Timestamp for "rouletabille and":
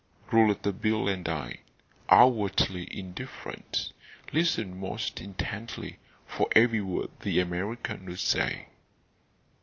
0.31-1.29